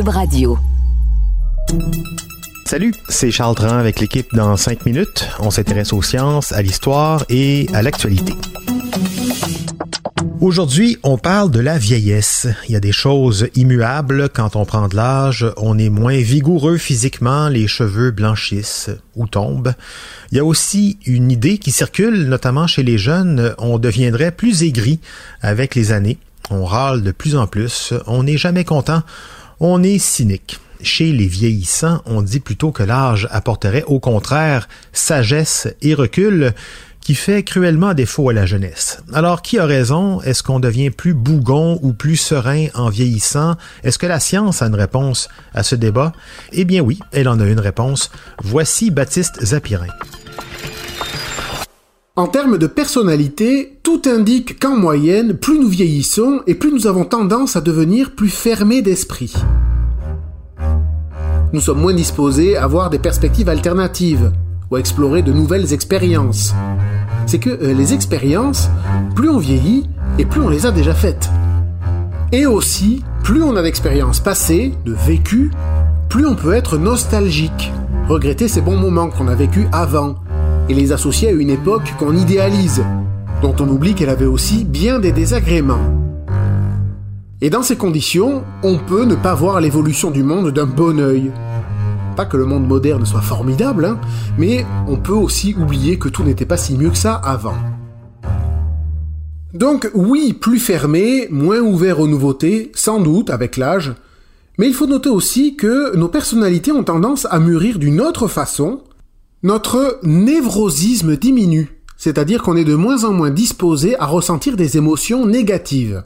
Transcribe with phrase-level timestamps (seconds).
[0.00, 0.58] Radio.
[2.64, 5.28] Salut, c'est Charles Tran avec l'équipe dans 5 minutes.
[5.38, 8.32] On s'intéresse aux sciences, à l'histoire et à l'actualité.
[10.40, 12.46] Aujourd'hui, on parle de la vieillesse.
[12.68, 14.30] Il y a des choses immuables.
[14.30, 19.74] Quand on prend de l'âge, on est moins vigoureux physiquement, les cheveux blanchissent ou tombent.
[20.30, 24.62] Il y a aussi une idée qui circule, notamment chez les jeunes, on deviendrait plus
[24.62, 25.00] aigri
[25.42, 26.16] avec les années.
[26.50, 29.02] On râle de plus en plus, on n'est jamais content,
[29.64, 30.58] on est cynique.
[30.82, 36.52] Chez les vieillissants, on dit plutôt que l'âge apporterait au contraire sagesse et recul
[37.00, 38.98] qui fait cruellement défaut à la jeunesse.
[39.12, 40.20] Alors, qui a raison?
[40.22, 43.54] Est-ce qu'on devient plus bougon ou plus serein en vieillissant?
[43.84, 46.12] Est-ce que la science a une réponse à ce débat?
[46.50, 48.10] Eh bien oui, elle en a une réponse.
[48.42, 49.86] Voici Baptiste Zapirin.
[52.14, 57.04] En termes de personnalité, tout indique qu'en moyenne, plus nous vieillissons et plus nous avons
[57.04, 59.34] tendance à devenir plus fermés d'esprit.
[61.52, 64.32] Nous sommes moins disposés à avoir des perspectives alternatives
[64.70, 66.54] ou à explorer de nouvelles expériences.
[67.26, 68.70] C'est que euh, les expériences,
[69.14, 69.86] plus on vieillit
[70.18, 71.28] et plus on les a déjà faites.
[72.32, 75.50] Et aussi, plus on a d'expériences passées, de vécu,
[76.08, 77.70] plus on peut être nostalgique,
[78.08, 80.14] regretter ces bons moments qu'on a vécus avant,
[80.70, 82.82] et les associer à une époque qu'on idéalise,
[83.42, 86.02] dont on oublie qu'elle avait aussi bien des désagréments.
[87.40, 91.32] Et dans ces conditions, on peut ne pas voir l'évolution du monde d'un bon œil.
[92.14, 93.98] Pas que le monde moderne soit formidable, hein,
[94.38, 97.56] mais on peut aussi oublier que tout n'était pas si mieux que ça avant.
[99.54, 103.92] Donc oui, plus fermé, moins ouvert aux nouveautés, sans doute avec l'âge,
[104.56, 108.82] mais il faut noter aussi que nos personnalités ont tendance à mûrir d'une autre façon,
[109.42, 115.24] notre névrosisme diminue, c'est-à-dire qu'on est de moins en moins disposé à ressentir des émotions
[115.24, 116.02] négatives.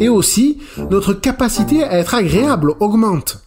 [0.00, 0.58] Et aussi,
[0.90, 3.44] notre capacité à être agréable augmente.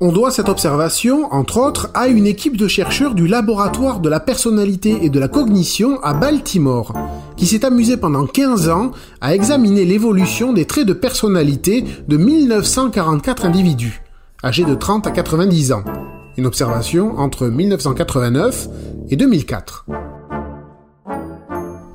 [0.00, 4.20] On doit cette observation, entre autres, à une équipe de chercheurs du laboratoire de la
[4.20, 6.94] personnalité et de la cognition à Baltimore,
[7.36, 13.44] qui s'est amusée pendant 15 ans à examiner l'évolution des traits de personnalité de 1944
[13.44, 14.02] individus,
[14.42, 15.84] âgés de 30 à 90 ans
[16.36, 18.68] une observation entre 1989
[19.10, 19.86] et 2004.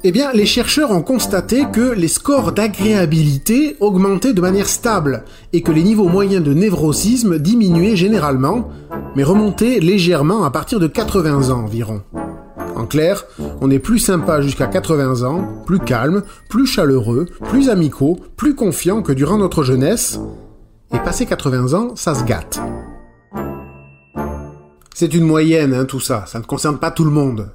[0.04, 5.62] Eh bien, les chercheurs ont constaté que les scores d'agréabilité augmentaient de manière stable et
[5.62, 8.70] que les niveaux moyens de névrosisme diminuaient généralement,
[9.18, 12.02] mais remontaient légèrement à partir de 80 ans environ.
[12.78, 13.26] En clair,
[13.60, 19.02] on est plus sympa jusqu'à 80 ans, plus calme, plus chaleureux, plus amicaux, plus confiant
[19.02, 20.18] que durant notre jeunesse,
[20.94, 22.62] et passé 80 ans, ça se gâte.
[25.00, 27.52] C'est une moyenne, hein, tout ça, ça ne concerne pas tout le monde.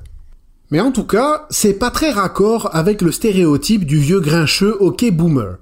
[0.71, 5.10] Mais en tout cas, c'est pas très raccord avec le stéréotype du vieux grincheux hockey
[5.10, 5.59] boomer.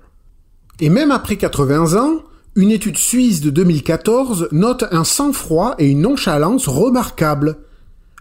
[0.79, 2.23] Et même après 80 ans,
[2.55, 7.57] une étude suisse de 2014 note un sang-froid et une nonchalance remarquables.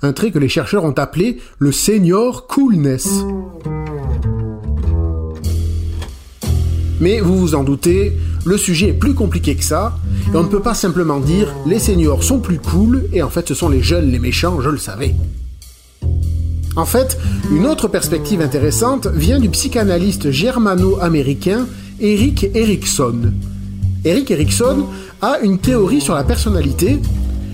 [0.02, 3.10] Un trait que les chercheurs ont appelé le senior coolness.
[7.00, 9.98] Mais vous vous en doutez, le sujet est plus compliqué que ça,
[10.34, 13.48] et on ne peut pas simplement dire les seniors sont plus cool, et en fait
[13.48, 15.16] ce sont les jeunes les méchants, je le savais.
[16.76, 17.18] En fait,
[17.52, 21.68] une autre perspective intéressante vient du psychanalyste germano-américain
[22.00, 23.34] Eric Erikson.
[24.06, 24.86] Eric Erikson
[25.22, 27.00] a une théorie sur la personnalité.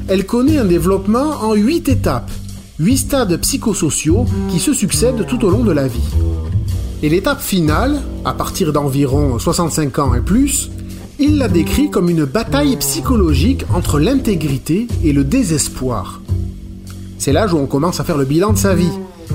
[0.07, 2.31] Elle connaît un développement en huit étapes,
[2.79, 6.13] huit stades psychosociaux qui se succèdent tout au long de la vie.
[7.01, 10.69] Et l'étape finale, à partir d'environ 65 ans et plus,
[11.19, 16.21] il la décrit comme une bataille psychologique entre l'intégrité et le désespoir.
[17.17, 18.91] C'est l'âge où on commence à faire le bilan de sa vie.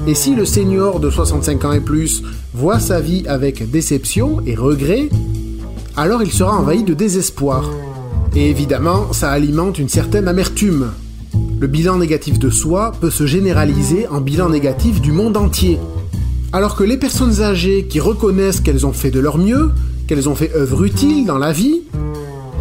[0.06, 2.22] Et si le senior de 65 ans et plus
[2.54, 5.08] voit sa vie avec déception et regret,
[5.96, 7.68] alors il sera envahi de désespoir.
[8.36, 10.92] Et évidemment, ça alimente une certaine amertume.
[11.58, 15.78] Le bilan négatif de soi peut se généraliser en bilan négatif du monde entier.
[16.52, 19.70] Alors que les personnes âgées qui reconnaissent qu'elles ont fait de leur mieux,
[20.12, 21.84] qu'elles ont fait œuvre utile dans la vie,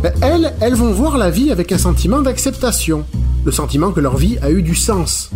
[0.01, 3.03] ben, elles, elles vont voir la vie avec un sentiment d'acceptation,
[3.43, 5.31] le sentiment que leur vie a eu du sens.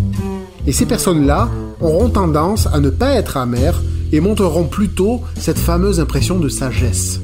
[0.66, 1.50] Et ces personnes-là
[1.82, 3.82] auront tendance à ne pas être amères
[4.14, 7.20] et montreront plutôt cette fameuse impression de sagesse.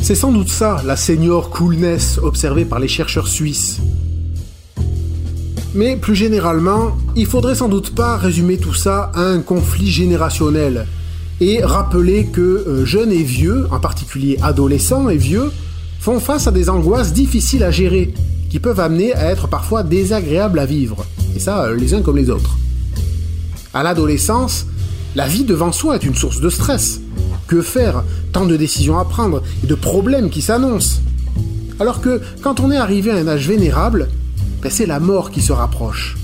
[0.00, 3.82] C'est sans doute ça, la senior coolness observée par les chercheurs suisses.
[5.74, 10.86] Mais plus généralement, il faudrait sans doute pas résumer tout ça à un conflit générationnel
[11.40, 15.50] et rappeler que euh, jeunes et vieux, en particulier adolescents et vieux,
[16.00, 18.14] font face à des angoisses difficiles à gérer,
[18.48, 21.04] qui peuvent amener à être parfois désagréables à vivre,
[21.34, 22.56] et ça euh, les uns comme les autres.
[23.74, 24.66] À l'adolescence,
[25.14, 27.00] la vie devant soi est une source de stress.
[27.46, 28.04] Que faire?
[28.32, 31.00] Tant de décisions à prendre et de problèmes qui s'annoncent.
[31.78, 34.08] Alors que quand on est arrivé à un âge vénérable,
[34.62, 36.16] ben, c'est la mort qui se rapproche.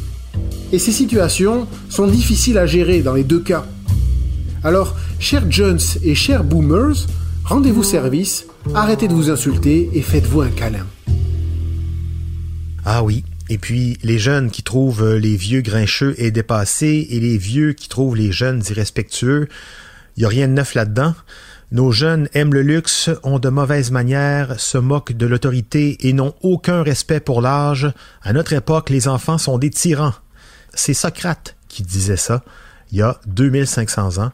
[0.73, 3.67] Et ces situations sont difficiles à gérer dans les deux cas.
[4.64, 7.09] Alors, chers Jones et chers Boomers,
[7.44, 10.87] rendez-vous service, arrêtez de vous insulter et faites-vous un câlin.
[12.85, 17.38] Ah oui, et puis les jeunes qui trouvent les vieux grincheux et dépassés et les
[17.38, 19.49] vieux qui trouvent les jeunes irrespectueux,
[20.17, 21.17] il n'y a rien de neuf là-dedans.
[21.73, 26.35] Nos jeunes aiment le luxe, ont de mauvaises manières, se moquent de l'autorité et n'ont
[26.41, 27.93] aucun respect pour l'âge.
[28.23, 30.15] À notre époque, les enfants sont des tyrans.
[30.73, 32.44] C'est Socrate qui disait ça
[32.93, 34.31] il y a 2500 ans.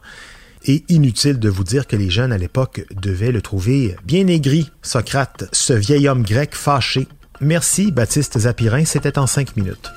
[0.65, 4.69] Et inutile de vous dire que les jeunes à l'époque devaient le trouver bien aigri,
[4.81, 7.07] Socrate, ce vieil homme grec fâché.
[7.39, 9.89] Merci, Baptiste Zapirin, c'était en cinq minutes.